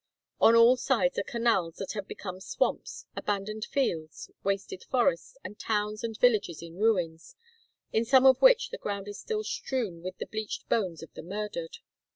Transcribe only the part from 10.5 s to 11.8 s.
bones of the murdered.